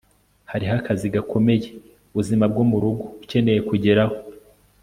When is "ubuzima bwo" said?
2.11-2.63